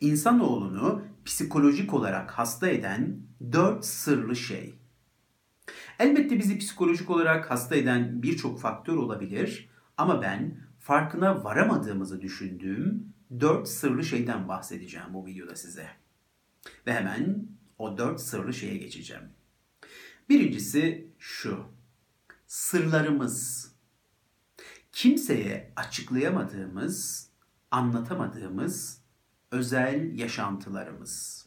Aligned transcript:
İnsanoğlunu 0.00 1.02
psikolojik 1.24 1.94
olarak 1.94 2.30
hasta 2.30 2.68
eden 2.68 3.20
dört 3.52 3.84
sırlı 3.84 4.36
şey. 4.36 4.74
Elbette 5.98 6.38
bizi 6.38 6.58
psikolojik 6.58 7.10
olarak 7.10 7.50
hasta 7.50 7.76
eden 7.76 8.22
birçok 8.22 8.60
faktör 8.60 8.96
olabilir 8.96 9.68
ama 9.96 10.22
ben 10.22 10.58
farkına 10.78 11.44
varamadığımızı 11.44 12.20
düşündüğüm 12.20 13.12
dört 13.40 13.68
sırlı 13.68 14.04
şeyden 14.04 14.48
bahsedeceğim 14.48 15.14
bu 15.14 15.26
videoda 15.26 15.56
size. 15.56 15.86
Ve 16.86 16.92
hemen 16.92 17.46
o 17.78 17.98
dört 17.98 18.20
sırlı 18.20 18.54
şeye 18.54 18.76
geçeceğim. 18.76 19.22
Birincisi 20.28 21.08
şu. 21.18 21.64
Sırlarımız. 22.46 23.68
Kimseye 24.92 25.72
açıklayamadığımız, 25.76 27.28
anlatamadığımız 27.70 29.02
özel 29.50 30.18
yaşantılarımız. 30.18 31.46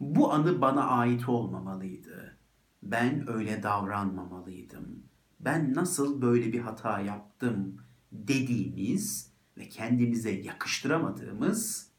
Bu 0.00 0.32
anı 0.32 0.60
bana 0.60 0.84
ait 0.86 1.28
olmamalıydı. 1.28 2.36
Ben 2.82 3.30
öyle 3.30 3.62
davranmamalıydım. 3.62 5.02
Ben 5.40 5.74
nasıl 5.74 6.22
böyle 6.22 6.52
bir 6.52 6.60
hata 6.60 7.00
yaptım 7.00 7.76
dediğimiz 8.12 9.32
ve 9.56 9.68
kendimize 9.68 10.30
yakıştıramadığımız 10.30 11.90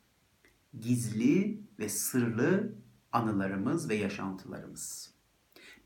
gizli 0.79 1.61
ve 1.79 1.89
sırlı 1.89 2.73
anılarımız 3.11 3.89
ve 3.89 3.95
yaşantılarımız. 3.95 5.13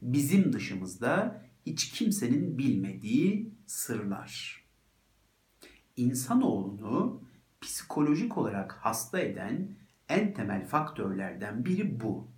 Bizim 0.01 0.53
dışımızda 0.53 1.45
hiç 1.65 1.91
kimsenin 1.91 2.57
bilmediği 2.57 3.53
sırlar. 3.65 4.63
İnsanoğlunu 5.95 7.21
psikolojik 7.67 8.37
olarak 8.37 8.71
hasta 8.81 9.19
eden 9.19 9.75
en 10.09 10.33
temel 10.33 10.67
faktörlerden 10.67 11.65
biri 11.65 12.01
bu. 12.01 12.31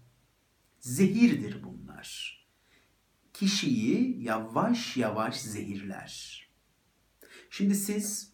Zehirdir 0.79 1.63
bunlar. 1.63 2.39
Kişiyi 3.33 4.23
yavaş 4.23 4.97
yavaş 4.97 5.41
zehirler. 5.41 6.43
Şimdi 7.49 7.75
siz 7.75 8.33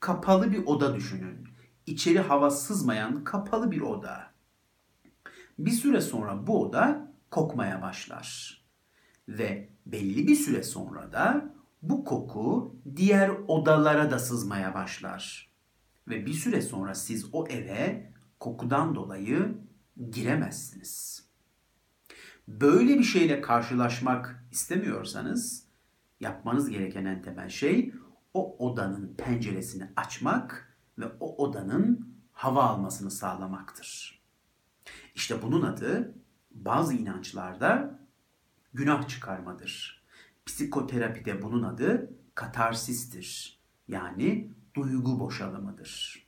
kapalı 0.00 0.52
bir 0.52 0.66
oda 0.66 0.94
düşünün. 0.94 1.48
İçeri 1.86 2.20
hava 2.20 2.50
sızmayan 2.50 3.24
kapalı 3.24 3.70
bir 3.70 3.80
oda. 3.80 4.32
Bir 5.58 5.70
süre 5.70 6.00
sonra 6.00 6.46
bu 6.46 6.62
oda 6.62 7.12
kokmaya 7.30 7.82
başlar. 7.82 8.58
Ve 9.28 9.68
belli 9.86 10.26
bir 10.26 10.36
süre 10.36 10.62
sonra 10.62 11.12
da 11.12 11.54
bu 11.82 12.04
koku 12.04 12.76
diğer 12.96 13.28
odalara 13.28 14.10
da 14.10 14.18
sızmaya 14.18 14.74
başlar. 14.74 15.51
Ve 16.08 16.26
bir 16.26 16.32
süre 16.32 16.62
sonra 16.62 16.94
siz 16.94 17.28
o 17.32 17.46
eve 17.48 18.12
kokudan 18.40 18.94
dolayı 18.94 19.58
giremezsiniz. 20.10 21.24
Böyle 22.48 22.98
bir 22.98 23.04
şeyle 23.04 23.40
karşılaşmak 23.40 24.44
istemiyorsanız 24.50 25.66
yapmanız 26.20 26.70
gereken 26.70 27.04
en 27.04 27.22
temel 27.22 27.48
şey 27.48 27.92
o 28.34 28.56
odanın 28.58 29.14
penceresini 29.18 29.88
açmak 29.96 30.76
ve 30.98 31.04
o 31.20 31.44
odanın 31.44 32.08
hava 32.32 32.62
almasını 32.62 33.10
sağlamaktır. 33.10 34.22
İşte 35.14 35.42
bunun 35.42 35.62
adı 35.62 36.14
bazı 36.50 36.94
inançlarda 36.94 37.98
günah 38.74 39.08
çıkarmadır. 39.08 40.04
Psikoterapide 40.46 41.42
bunun 41.42 41.62
adı 41.62 42.10
katarsistir. 42.34 43.58
Yani 43.88 44.50
duygu 44.74 45.20
boşalımıdır. 45.20 46.26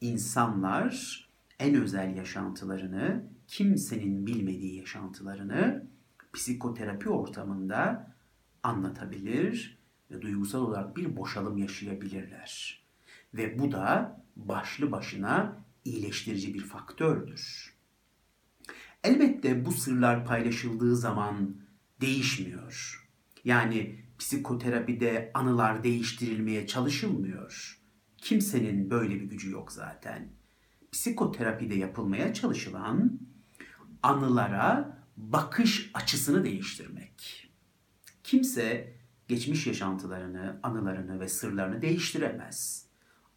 İnsanlar 0.00 1.28
en 1.58 1.74
özel 1.74 2.16
yaşantılarını, 2.16 3.24
kimsenin 3.46 4.26
bilmediği 4.26 4.76
yaşantılarını 4.76 5.86
psikoterapi 6.32 7.08
ortamında 7.08 8.12
anlatabilir 8.62 9.78
ve 10.10 10.22
duygusal 10.22 10.60
olarak 10.60 10.96
bir 10.96 11.16
boşalım 11.16 11.58
yaşayabilirler. 11.58 12.82
Ve 13.34 13.58
bu 13.58 13.72
da 13.72 14.20
başlı 14.36 14.92
başına 14.92 15.56
iyileştirici 15.84 16.54
bir 16.54 16.60
faktördür. 16.60 17.74
Elbette 19.04 19.64
bu 19.64 19.72
sırlar 19.72 20.24
paylaşıldığı 20.24 20.96
zaman 20.96 21.56
değişmiyor. 22.00 23.06
Yani 23.44 24.04
psikoterapide 24.20 25.30
anılar 25.34 25.84
değiştirilmeye 25.84 26.66
çalışılmıyor. 26.66 27.80
Kimsenin 28.16 28.90
böyle 28.90 29.14
bir 29.14 29.24
gücü 29.24 29.50
yok 29.50 29.72
zaten. 29.72 30.28
Psikoterapide 30.92 31.74
yapılmaya 31.74 32.34
çalışılan 32.34 33.20
anılara 34.02 34.98
bakış 35.16 35.90
açısını 35.94 36.44
değiştirmek. 36.44 37.50
Kimse 38.24 38.96
geçmiş 39.28 39.66
yaşantılarını, 39.66 40.60
anılarını 40.62 41.20
ve 41.20 41.28
sırlarını 41.28 41.82
değiştiremez. 41.82 42.86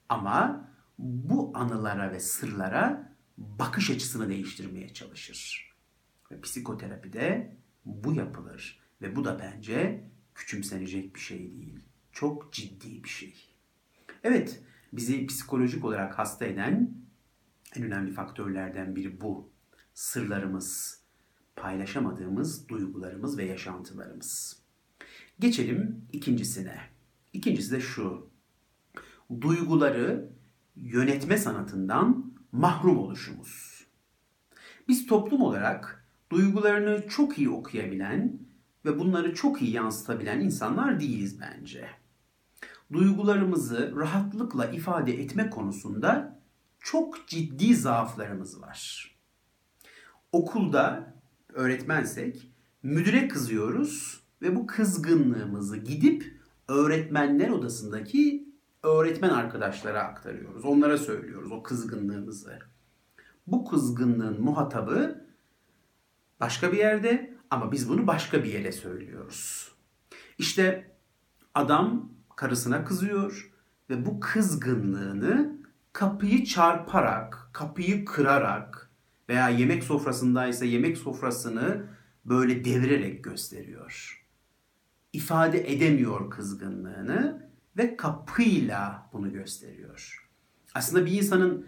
Ama 0.09 0.69
bu 0.97 1.51
anılara 1.55 2.11
ve 2.11 2.19
sırlara 2.19 3.15
bakış 3.37 3.89
açısını 3.89 4.29
değiştirmeye 4.29 4.93
çalışır. 4.93 5.73
Ve 6.31 6.41
psikoterapide 6.41 7.57
bu 7.85 8.13
yapılır 8.13 8.79
ve 9.01 9.15
bu 9.15 9.25
da 9.25 9.39
bence 9.39 10.03
küçümsenecek 10.35 11.15
bir 11.15 11.19
şey 11.19 11.39
değil. 11.39 11.79
Çok 12.11 12.53
ciddi 12.53 13.03
bir 13.03 13.09
şey. 13.09 13.35
Evet, 14.23 14.63
bizi 14.93 15.27
psikolojik 15.27 15.85
olarak 15.85 16.19
hasta 16.19 16.45
eden 16.45 16.91
en 17.75 17.83
önemli 17.83 18.11
faktörlerden 18.11 18.95
biri 18.95 19.21
bu. 19.21 19.49
Sırlarımız, 19.93 20.99
paylaşamadığımız 21.55 22.69
duygularımız 22.69 23.37
ve 23.37 23.45
yaşantılarımız. 23.45 24.59
Geçelim 25.39 26.05
ikincisine. 26.11 26.77
İkincisi 27.33 27.71
de 27.71 27.81
şu. 27.81 28.29
Duyguları 29.41 30.29
yönetme 30.75 31.37
sanatından 31.37 32.33
mahrum 32.51 32.97
oluşumuz. 32.97 33.85
Biz 34.87 35.05
toplum 35.05 35.41
olarak 35.41 36.07
duygularını 36.31 37.07
çok 37.09 37.37
iyi 37.37 37.49
okuyabilen 37.49 38.39
ve 38.85 38.99
bunları 38.99 39.35
çok 39.35 39.61
iyi 39.61 39.71
yansıtabilen 39.71 40.39
insanlar 40.39 40.99
değiliz 40.99 41.39
bence. 41.41 41.89
Duygularımızı 42.93 43.93
rahatlıkla 43.95 44.65
ifade 44.65 45.13
etme 45.13 45.49
konusunda 45.49 46.39
çok 46.79 47.27
ciddi 47.27 47.75
zaaflarımız 47.75 48.61
var. 48.61 49.11
Okulda 50.31 51.13
öğretmensek 51.53 52.49
müdüre 52.83 53.27
kızıyoruz 53.27 54.23
ve 54.41 54.55
bu 54.55 54.67
kızgınlığımızı 54.67 55.77
gidip 55.77 56.39
öğretmenler 56.67 57.49
odasındaki 57.49 58.49
öğretmen 58.83 59.29
arkadaşlara 59.29 60.03
aktarıyoruz. 60.03 60.65
Onlara 60.65 60.97
söylüyoruz 60.97 61.51
o 61.51 61.63
kızgınlığımızı. 61.63 62.59
Bu 63.47 63.65
kızgınlığın 63.65 64.41
muhatabı 64.41 65.25
başka 66.39 66.71
bir 66.71 66.77
yerde 66.77 67.32
ama 67.53 67.71
biz 67.71 67.89
bunu 67.89 68.07
başka 68.07 68.43
bir 68.43 68.53
yere 68.53 68.71
söylüyoruz. 68.71 69.71
İşte 70.37 70.91
adam 71.53 72.09
karısına 72.35 72.85
kızıyor 72.85 73.51
ve 73.89 74.05
bu 74.05 74.19
kızgınlığını 74.19 75.57
kapıyı 75.93 76.45
çarparak, 76.45 77.49
kapıyı 77.53 78.05
kırarak 78.05 78.89
veya 79.29 79.49
yemek 79.49 79.83
sofrasındaysa 79.83 80.65
yemek 80.65 80.97
sofrasını 80.97 81.85
böyle 82.25 82.65
devirerek 82.65 83.23
gösteriyor. 83.23 84.23
İfade 85.13 85.73
edemiyor 85.73 86.29
kızgınlığını 86.29 87.49
ve 87.77 87.97
kapıyla 87.97 89.09
bunu 89.13 89.33
gösteriyor. 89.33 90.29
Aslında 90.73 91.05
bir 91.05 91.11
insanın 91.11 91.67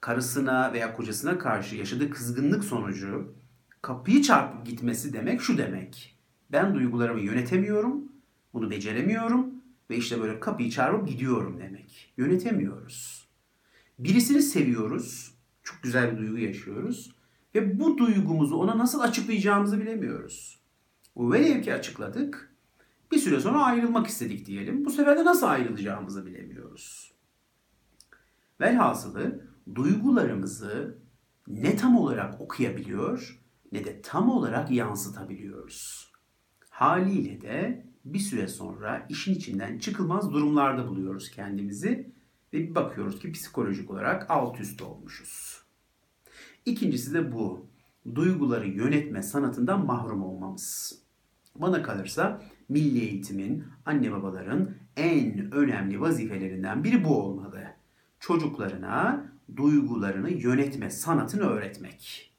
karısına 0.00 0.72
veya 0.72 0.96
kocasına 0.96 1.38
karşı 1.38 1.76
yaşadığı 1.76 2.10
kızgınlık 2.10 2.64
sonucu 2.64 3.41
kapıyı 3.82 4.22
çarpıp 4.22 4.66
gitmesi 4.66 5.12
demek 5.12 5.40
şu 5.40 5.58
demek. 5.58 6.18
Ben 6.52 6.74
duygularımı 6.74 7.20
yönetemiyorum, 7.20 8.12
bunu 8.54 8.70
beceremiyorum 8.70 9.46
ve 9.90 9.96
işte 9.96 10.20
böyle 10.20 10.40
kapıyı 10.40 10.70
çarpıp 10.70 11.08
gidiyorum 11.08 11.58
demek. 11.60 12.12
Yönetemiyoruz. 12.16 13.28
Birisini 13.98 14.42
seviyoruz, 14.42 15.34
çok 15.62 15.82
güzel 15.82 16.12
bir 16.12 16.18
duygu 16.18 16.38
yaşıyoruz 16.38 17.12
ve 17.54 17.80
bu 17.80 17.98
duygumuzu 17.98 18.56
ona 18.56 18.78
nasıl 18.78 19.00
açıklayacağımızı 19.00 19.80
bilemiyoruz. 19.80 20.58
Velev 21.16 21.62
ki 21.62 21.74
açıkladık, 21.74 22.54
bir 23.12 23.18
süre 23.18 23.40
sonra 23.40 23.64
ayrılmak 23.64 24.06
istedik 24.06 24.46
diyelim. 24.46 24.84
Bu 24.84 24.90
sefer 24.90 25.18
de 25.18 25.24
nasıl 25.24 25.46
ayrılacağımızı 25.46 26.26
bilemiyoruz. 26.26 27.12
Velhasılı 28.60 29.46
duygularımızı 29.74 30.98
ne 31.48 31.76
tam 31.76 31.96
olarak 31.96 32.40
okuyabiliyor 32.40 33.41
ne 33.72 33.84
de 33.84 34.02
tam 34.02 34.30
olarak 34.30 34.70
yansıtabiliyoruz. 34.70 36.12
Haliyle 36.70 37.40
de 37.40 37.86
bir 38.04 38.18
süre 38.18 38.48
sonra 38.48 39.06
işin 39.08 39.34
içinden 39.34 39.78
çıkılmaz 39.78 40.32
durumlarda 40.32 40.88
buluyoruz 40.88 41.30
kendimizi 41.30 42.12
Ve 42.52 42.58
bir 42.58 42.74
bakıyoruz 42.74 43.18
ki 43.18 43.32
psikolojik 43.32 43.90
olarak 43.90 44.30
alt 44.30 44.60
üst 44.60 44.82
olmuşuz. 44.82 45.62
İkincisi 46.66 47.14
de 47.14 47.32
bu. 47.32 47.66
Duyguları 48.14 48.68
yönetme 48.68 49.22
sanatından 49.22 49.86
mahrum 49.86 50.22
olmamız. 50.22 50.98
Bana 51.56 51.82
kalırsa 51.82 52.42
milli 52.68 53.00
eğitimin, 53.00 53.64
anne 53.86 54.12
babaların 54.12 54.70
en 54.96 55.52
önemli 55.52 56.00
vazifelerinden 56.00 56.84
biri 56.84 57.04
bu 57.04 57.22
olmalı. 57.22 57.64
Çocuklarına 58.20 59.26
duygularını 59.56 60.30
yönetme 60.30 60.90
sanatını 60.90 61.42
öğretmek. 61.42 62.31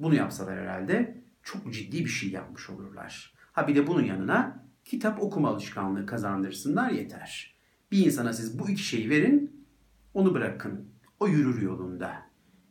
Bunu 0.00 0.14
yapsalar 0.14 0.58
herhalde 0.58 1.22
çok 1.42 1.72
ciddi 1.72 2.04
bir 2.04 2.10
şey 2.10 2.30
yapmış 2.30 2.70
olurlar. 2.70 3.34
Ha 3.52 3.68
bir 3.68 3.74
de 3.74 3.86
bunun 3.86 4.04
yanına 4.04 4.66
kitap 4.84 5.22
okuma 5.22 5.48
alışkanlığı 5.48 6.06
kazandırsınlar 6.06 6.90
yeter. 6.90 7.56
Bir 7.92 8.06
insana 8.06 8.32
siz 8.32 8.58
bu 8.58 8.70
iki 8.70 8.82
şeyi 8.82 9.10
verin, 9.10 9.66
onu 10.14 10.34
bırakın. 10.34 10.88
O 11.20 11.28
yürür 11.28 11.62
yolunda. 11.62 12.30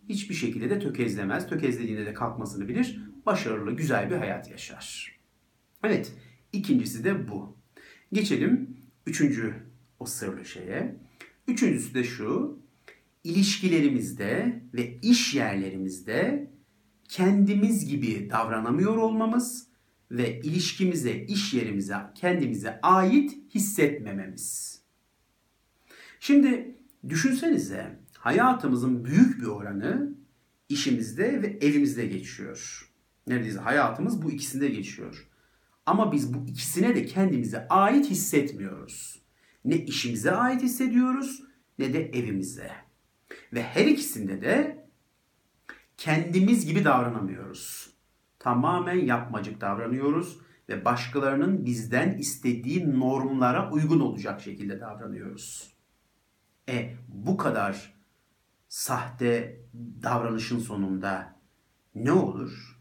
Hiçbir 0.10 0.36
şekilde 0.36 0.70
de 0.70 0.80
tökezlemez. 0.80 1.50
Tökezlediğinde 1.50 2.06
de 2.06 2.14
kalkmasını 2.14 2.68
bilir. 2.68 3.02
Başarılı, 3.26 3.72
güzel 3.72 4.10
bir 4.10 4.16
hayat 4.16 4.52
yaşar. 4.52 5.20
Evet, 5.84 6.14
ikincisi 6.54 7.04
de 7.04 7.28
bu. 7.28 7.58
Geçelim 8.14 8.78
üçüncü 9.08 9.54
o 10.00 10.06
sırlı 10.06 10.46
şeye. 10.46 10.96
Üçüncüsü 11.48 11.94
de 11.94 12.04
şu. 12.04 12.60
İlişkilerimizde 13.24 14.62
ve 14.74 15.00
iş 15.02 15.36
yerlerimizde 15.36 16.52
kendimiz 17.14 17.86
gibi 17.86 18.30
davranamıyor 18.30 18.98
olmamız 18.98 19.68
ve 20.12 20.40
ilişkimize, 20.40 21.16
iş 21.16 21.54
yerimize, 21.54 21.96
kendimize 22.16 22.80
ait 22.82 23.38
hissetmememiz. 23.56 24.80
Şimdi 26.20 26.78
düşünsenize 27.10 28.00
hayatımızın 28.18 29.06
büyük 29.06 29.42
bir 29.42 29.46
oranı 29.46 30.14
işimizde 30.70 31.42
ve 31.42 31.48
evimizde 31.62 32.06
geçiyor. 32.06 32.90
Neredeyse 33.28 33.60
hayatımız 33.60 34.22
bu 34.22 34.32
ikisinde 34.32 34.68
geçiyor. 34.68 35.28
Ama 35.86 36.12
biz 36.12 36.34
bu 36.34 36.46
ikisine 36.48 36.96
de 36.96 37.06
kendimize 37.06 37.68
ait 37.68 38.10
hissetmiyoruz. 38.10 39.22
Ne 39.66 39.76
işimize 39.76 40.32
ait 40.32 40.62
hissediyoruz 40.64 41.44
ne 41.80 41.94
de 41.94 42.10
evimize. 42.10 42.72
Ve 43.54 43.64
her 43.64 43.86
ikisinde 43.86 44.42
de 44.42 44.83
kendimiz 45.98 46.66
gibi 46.66 46.86
davranamıyoruz. 46.86 47.94
Tamamen 48.40 49.06
yapmacık 49.06 49.62
davranıyoruz 49.62 50.38
ve 50.70 50.86
başkalarının 50.86 51.66
bizden 51.66 52.18
istediği 52.18 53.00
normlara 53.00 53.72
uygun 53.72 54.00
olacak 54.00 54.42
şekilde 54.42 54.80
davranıyoruz. 54.80 55.74
E 56.70 56.96
bu 57.08 57.38
kadar 57.38 57.94
sahte 58.70 59.62
davranışın 60.04 60.60
sonunda 60.60 61.36
ne 61.96 62.12
olur? 62.12 62.80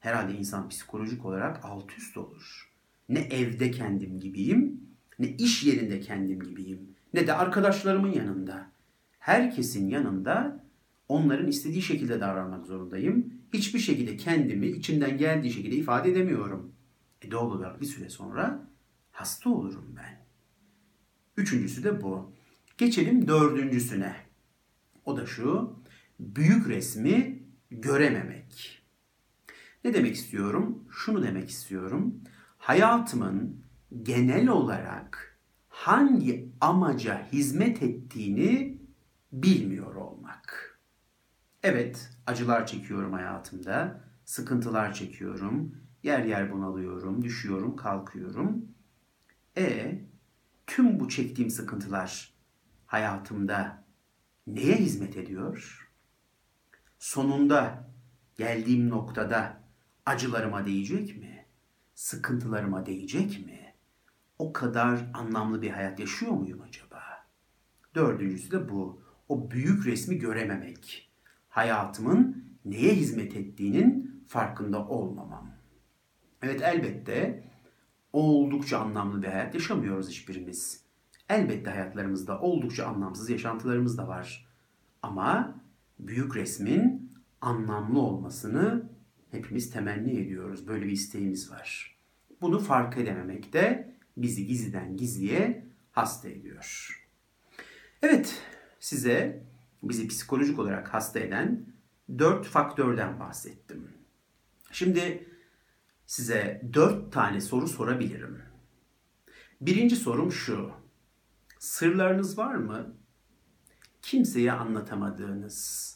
Herhalde 0.00 0.34
insan 0.34 0.68
psikolojik 0.68 1.24
olarak 1.24 1.64
alt 1.64 1.92
üst 1.98 2.16
olur. 2.16 2.72
Ne 3.08 3.18
evde 3.18 3.70
kendim 3.70 4.20
gibiyim, 4.20 4.80
ne 5.18 5.28
iş 5.28 5.64
yerinde 5.64 6.00
kendim 6.00 6.40
gibiyim, 6.40 6.94
ne 7.14 7.26
de 7.26 7.34
arkadaşlarımın 7.34 8.12
yanında. 8.12 8.70
Herkesin 9.18 9.88
yanında 9.88 10.63
onların 11.08 11.48
istediği 11.48 11.82
şekilde 11.82 12.20
davranmak 12.20 12.66
zorundayım. 12.66 13.34
Hiçbir 13.52 13.78
şekilde 13.78 14.16
kendimi 14.16 14.66
içimden 14.66 15.18
geldiği 15.18 15.52
şekilde 15.52 15.76
ifade 15.76 16.10
edemiyorum. 16.10 16.72
E 17.22 17.30
doğal 17.30 17.50
olarak 17.50 17.80
bir 17.80 17.86
süre 17.86 18.08
sonra 18.08 18.68
hasta 19.12 19.50
olurum 19.50 19.94
ben. 19.96 20.26
Üçüncüsü 21.36 21.84
de 21.84 22.02
bu. 22.02 22.32
Geçelim 22.78 23.28
dördüncüsüne. 23.28 24.16
O 25.04 25.16
da 25.16 25.26
şu. 25.26 25.78
Büyük 26.20 26.68
resmi 26.68 27.42
görememek. 27.70 28.82
Ne 29.84 29.94
demek 29.94 30.14
istiyorum? 30.14 30.84
Şunu 30.90 31.22
demek 31.22 31.50
istiyorum. 31.50 32.20
Hayatımın 32.58 33.64
genel 34.02 34.48
olarak 34.48 35.38
hangi 35.68 36.52
amaca 36.60 37.26
hizmet 37.32 37.82
ettiğini 37.82 38.78
bilmiyor 39.32 39.94
olmak. 39.94 40.73
Evet, 41.64 42.10
acılar 42.26 42.66
çekiyorum 42.66 43.12
hayatımda, 43.12 44.00
sıkıntılar 44.24 44.94
çekiyorum, 44.94 45.76
yer 46.02 46.24
yer 46.24 46.52
bunalıyorum, 46.52 47.22
düşüyorum, 47.22 47.76
kalkıyorum. 47.76 48.68
E 49.56 49.98
tüm 50.66 51.00
bu 51.00 51.08
çektiğim 51.08 51.50
sıkıntılar 51.50 52.34
hayatımda 52.86 53.84
neye 54.46 54.76
hizmet 54.76 55.16
ediyor? 55.16 55.90
Sonunda 56.98 57.90
geldiğim 58.36 58.88
noktada 58.88 59.60
acılarıma 60.06 60.66
değecek 60.66 61.16
mi? 61.16 61.46
Sıkıntılarıma 61.94 62.86
değecek 62.86 63.46
mi? 63.46 63.74
O 64.38 64.52
kadar 64.52 65.10
anlamlı 65.14 65.62
bir 65.62 65.70
hayat 65.70 66.00
yaşıyor 66.00 66.32
muyum 66.32 66.62
acaba? 66.62 67.02
Dördüncüsü 67.94 68.50
de 68.50 68.68
bu. 68.68 69.02
O 69.28 69.50
büyük 69.50 69.86
resmi 69.86 70.18
görememek. 70.18 71.13
Hayatımın 71.54 72.44
neye 72.64 72.94
hizmet 72.94 73.36
ettiğinin 73.36 74.22
farkında 74.28 74.88
olmamam. 74.88 75.50
Evet 76.42 76.62
elbette 76.62 77.44
oldukça 78.12 78.78
anlamlı 78.78 79.22
bir 79.22 79.28
hayat 79.28 79.54
yaşamıyoruz 79.54 80.08
hiçbirimiz. 80.08 80.84
Elbette 81.28 81.70
hayatlarımızda 81.70 82.40
oldukça 82.40 82.86
anlamsız 82.86 83.30
yaşantılarımız 83.30 83.98
da 83.98 84.08
var. 84.08 84.46
Ama 85.02 85.60
büyük 85.98 86.36
resmin 86.36 87.12
anlamlı 87.40 87.98
olmasını 88.00 88.88
hepimiz 89.30 89.70
temenni 89.70 90.20
ediyoruz. 90.20 90.68
Böyle 90.68 90.86
bir 90.86 90.92
isteğimiz 90.92 91.50
var. 91.50 91.98
Bunu 92.40 92.58
fark 92.58 92.98
edememek 92.98 93.52
de 93.52 93.94
bizi 94.16 94.46
gizliden 94.46 94.96
gizliye 94.96 95.66
hasta 95.92 96.28
ediyor. 96.28 96.90
Evet, 98.02 98.42
size 98.80 99.44
bizi 99.88 100.08
psikolojik 100.08 100.58
olarak 100.58 100.94
hasta 100.94 101.18
eden 101.18 101.66
dört 102.18 102.46
faktörden 102.46 103.20
bahsettim. 103.20 103.88
Şimdi 104.72 105.28
size 106.06 106.70
dört 106.72 107.12
tane 107.12 107.40
soru 107.40 107.68
sorabilirim. 107.68 108.42
Birinci 109.60 109.96
sorum 109.96 110.32
şu. 110.32 110.70
Sırlarınız 111.58 112.38
var 112.38 112.54
mı? 112.54 112.96
Kimseye 114.02 114.52
anlatamadığınız, 114.52 115.90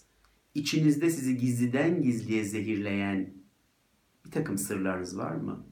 içinizde 0.55 1.11
sizi 1.11 1.37
gizliden 1.37 2.03
gizliye 2.03 2.45
zehirleyen 2.45 3.35
bir 4.27 4.31
takım 4.31 4.59
sırlarınız 4.59 5.19
var 5.19 5.35
mı? 5.35 5.67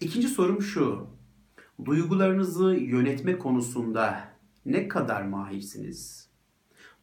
İkinci 0.00 0.28
sorum 0.28 0.62
şu. 0.62 1.10
Duygularınızı 1.84 2.74
yönetme 2.74 3.38
konusunda 3.38 4.28
ne 4.66 4.88
kadar 4.88 5.22
mahirsiniz? 5.22 6.25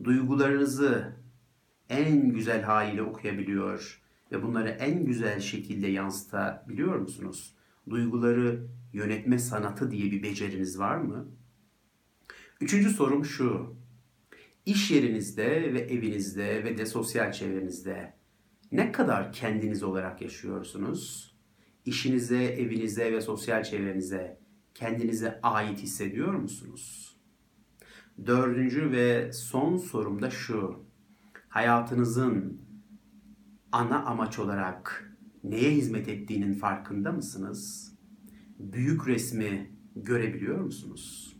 Duygularınızı 0.03 1.15
en 1.89 2.33
güzel 2.33 2.61
haliyle 2.61 3.01
okuyabiliyor 3.01 4.01
ve 4.31 4.43
bunları 4.43 4.69
en 4.69 5.05
güzel 5.05 5.39
şekilde 5.39 5.87
yansıtabiliyor 5.87 6.95
musunuz? 6.95 7.55
Duyguları 7.89 8.67
yönetme 8.93 9.39
sanatı 9.39 9.91
diye 9.91 10.11
bir 10.11 10.23
beceriniz 10.23 10.79
var 10.79 10.97
mı? 10.97 11.27
Üçüncü 12.61 12.89
sorum 12.89 13.25
şu. 13.25 13.75
İş 14.65 14.91
yerinizde 14.91 15.73
ve 15.73 15.79
evinizde 15.79 16.63
ve 16.63 16.77
de 16.77 16.85
sosyal 16.85 17.31
çevrenizde 17.31 18.13
ne 18.71 18.91
kadar 18.91 19.33
kendiniz 19.33 19.83
olarak 19.83 20.21
yaşıyorsunuz? 20.21 21.33
İşinize, 21.85 22.43
evinize 22.43 23.11
ve 23.11 23.21
sosyal 23.21 23.63
çevrenize 23.63 24.39
kendinize 24.73 25.39
ait 25.43 25.79
hissediyor 25.79 26.33
musunuz? 26.33 27.12
Dördüncü 28.25 28.91
ve 28.91 29.33
son 29.33 29.77
sorum 29.77 30.21
da 30.21 30.29
şu. 30.29 30.85
Hayatınızın 31.49 32.61
ana 33.71 34.03
amaç 34.05 34.39
olarak 34.39 35.13
neye 35.43 35.71
hizmet 35.71 36.07
ettiğinin 36.07 36.53
farkında 36.53 37.11
mısınız? 37.11 37.93
Büyük 38.59 39.07
resmi 39.07 39.71
görebiliyor 39.95 40.59
musunuz? 40.59 41.37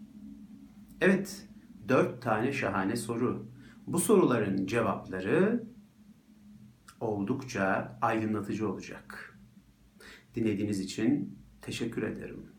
Evet, 1.01 1.47
dört 1.87 2.21
tane 2.21 2.53
şahane 2.53 2.95
soru. 2.95 3.47
Bu 3.87 3.99
soruların 3.99 4.65
cevapları 4.65 5.63
oldukça 6.99 7.97
aydınlatıcı 8.01 8.69
olacak. 8.69 9.39
Dinlediğiniz 10.35 10.79
için 10.79 11.39
teşekkür 11.61 12.03
ederim. 12.03 12.52